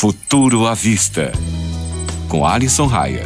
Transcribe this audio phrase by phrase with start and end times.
[0.00, 1.30] Futuro à Vista,
[2.26, 3.22] com Alisson Raia.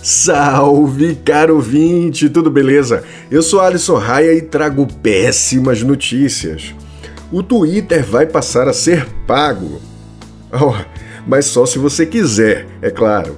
[0.00, 3.02] Salve, caro ouvinte, tudo beleza?
[3.28, 6.72] Eu sou Alisson Raia e trago péssimas notícias.
[7.32, 9.80] O Twitter vai passar a ser pago.
[10.52, 10.72] Oh,
[11.26, 13.36] mas só se você quiser, é claro.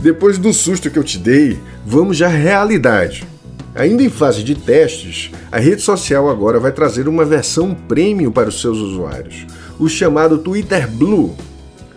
[0.00, 3.26] Depois do susto que eu te dei, vamos à realidade.
[3.74, 8.50] Ainda em fase de testes, a rede social agora vai trazer uma versão premium para
[8.50, 9.44] os seus usuários,
[9.80, 11.34] o chamado Twitter Blue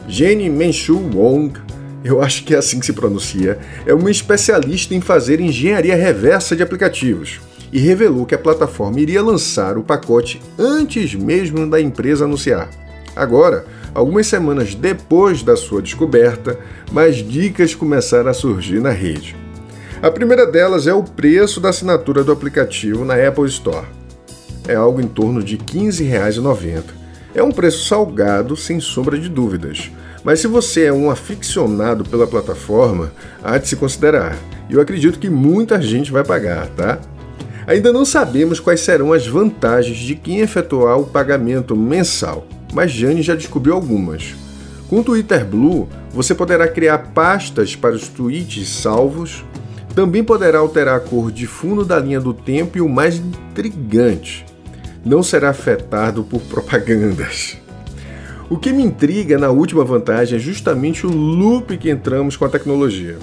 [0.08, 1.54] Jenny Menshu Wong,
[2.04, 6.56] eu acho que é assim que se pronuncia, é uma especialista em fazer engenharia reversa
[6.56, 7.40] de aplicativos
[7.72, 12.70] e revelou que a plataforma iria lançar o pacote antes mesmo da empresa anunciar.
[13.16, 16.60] Agora, algumas semanas depois da sua descoberta,
[16.92, 19.36] mais dicas começaram a surgir na rede.
[20.02, 23.86] A primeira delas é o preço da assinatura do aplicativo na Apple Store.
[24.68, 27.01] É algo em torno de R$ 15,90
[27.34, 29.92] é um preço salgado, sem sombra de dúvidas.
[30.24, 33.12] Mas se você é um aficionado pela plataforma,
[33.44, 34.38] há de se considerar.
[34.70, 37.00] E eu acredito que muita gente vai pagar, tá?
[37.66, 43.22] Ainda não sabemos quais serão as vantagens de quem efetuar o pagamento mensal, mas Jane
[43.22, 44.36] já descobriu algumas.
[44.90, 49.46] Com o Twitter Blue, você poderá criar pastas para os tweets salvos,
[49.96, 54.46] também poderá alterar a cor de fundo da linha do tempo e o mais intrigante,
[55.04, 57.58] não será afetado por propagandas.
[58.50, 62.50] O que me intriga na última vantagem é justamente o loop que entramos com a
[62.50, 63.18] tecnologia.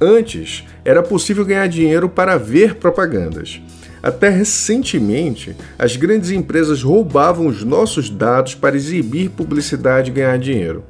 [0.00, 3.62] Antes, era possível ganhar dinheiro para ver propagandas.
[4.02, 10.84] Até recentemente, as grandes empresas roubavam os nossos dados para exibir publicidade e ganhar dinheiro.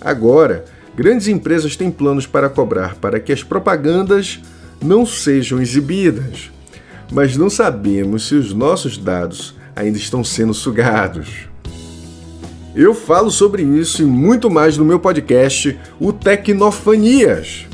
[0.00, 0.64] Agora,
[0.96, 4.40] grandes empresas têm planos para cobrar para que as propagandas
[4.82, 6.50] não sejam exibidas.
[7.12, 11.48] Mas não sabemos se os nossos dados ainda estão sendo sugados.
[12.74, 17.66] Eu falo sobre isso e muito mais no meu podcast, o Tecnofanias.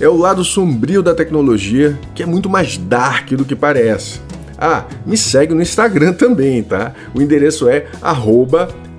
[0.00, 4.20] É o lado sombrio da tecnologia que é muito mais dark do que parece.
[4.58, 6.92] Ah, me segue no Instagram também, tá?
[7.14, 7.86] O endereço é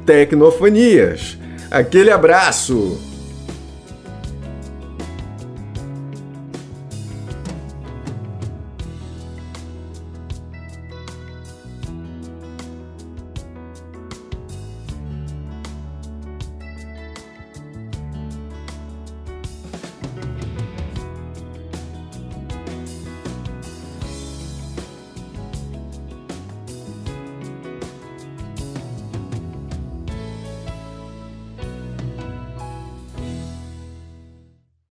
[0.06, 1.38] Tecnofanias.
[1.70, 2.98] Aquele abraço!